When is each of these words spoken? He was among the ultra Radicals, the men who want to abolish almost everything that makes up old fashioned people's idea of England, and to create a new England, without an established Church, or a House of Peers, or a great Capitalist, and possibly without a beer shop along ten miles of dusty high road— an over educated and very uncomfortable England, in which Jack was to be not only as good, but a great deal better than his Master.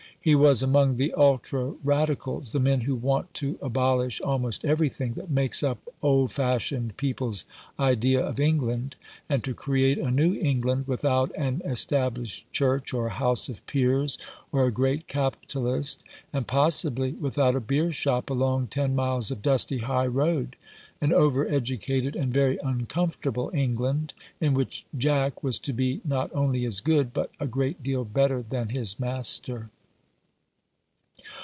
He 0.23 0.35
was 0.35 0.61
among 0.61 0.97
the 0.97 1.13
ultra 1.15 1.73
Radicals, 1.83 2.51
the 2.51 2.59
men 2.59 2.81
who 2.81 2.93
want 2.95 3.33
to 3.33 3.57
abolish 3.59 4.21
almost 4.21 4.63
everything 4.63 5.13
that 5.13 5.31
makes 5.31 5.63
up 5.63 5.79
old 5.99 6.31
fashioned 6.31 6.95
people's 6.95 7.43
idea 7.79 8.21
of 8.23 8.39
England, 8.39 8.95
and 9.27 9.43
to 9.43 9.55
create 9.55 9.97
a 9.97 10.11
new 10.11 10.35
England, 10.35 10.85
without 10.87 11.31
an 11.35 11.63
established 11.65 12.45
Church, 12.53 12.93
or 12.93 13.07
a 13.07 13.13
House 13.13 13.49
of 13.49 13.65
Peers, 13.65 14.19
or 14.51 14.67
a 14.67 14.71
great 14.71 15.07
Capitalist, 15.07 16.03
and 16.31 16.45
possibly 16.45 17.13
without 17.13 17.55
a 17.55 17.59
beer 17.59 17.91
shop 17.91 18.29
along 18.29 18.67
ten 18.67 18.95
miles 18.95 19.31
of 19.31 19.41
dusty 19.41 19.79
high 19.79 20.05
road— 20.05 20.55
an 21.01 21.11
over 21.11 21.47
educated 21.49 22.15
and 22.15 22.31
very 22.31 22.59
uncomfortable 22.63 23.49
England, 23.55 24.13
in 24.39 24.53
which 24.53 24.85
Jack 24.95 25.41
was 25.43 25.57
to 25.57 25.73
be 25.73 25.99
not 26.05 26.29
only 26.35 26.63
as 26.63 26.79
good, 26.79 27.11
but 27.11 27.31
a 27.39 27.47
great 27.47 27.81
deal 27.81 28.05
better 28.05 28.43
than 28.43 28.69
his 28.69 28.99
Master. 28.99 29.71